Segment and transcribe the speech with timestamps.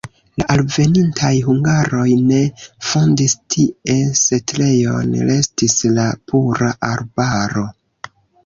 [0.41, 2.39] La alvenintaj hungaroj ne
[2.93, 7.69] fondis tie setlejon, restis la pura arbaro.